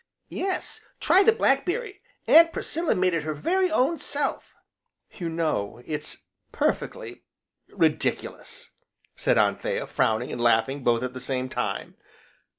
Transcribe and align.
"Yes, 0.29 0.83
try 0.99 1.21
the 1.21 1.31
blackberry, 1.31 2.01
Aunt 2.25 2.51
Priscilla 2.51 2.95
made 2.95 3.13
it 3.13 3.21
her 3.21 3.35
very 3.35 3.69
own 3.69 3.99
self." 3.99 4.55
"You 5.11 5.29
know 5.29 5.83
it's 5.85 6.23
perfectly 6.51 7.25
ridiculous!" 7.67 8.71
said 9.15 9.37
Anthea, 9.37 9.85
frowning 9.85 10.31
and 10.31 10.41
laughing, 10.41 10.83
both 10.83 11.03
at 11.03 11.13
the 11.13 11.19
same 11.19 11.49
time. 11.49 11.97